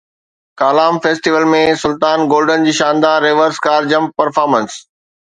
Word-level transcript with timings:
Kalam 0.59 0.95
festival 1.05 1.43
۾ 1.49 1.59
Sultan 1.81 2.23
Golden 2.31 2.65
جي 2.69 2.73
شاندار 2.77 3.21
reverse 3.27 3.59
car 3.67 3.91
jump 3.93 4.17
performance 4.23 4.79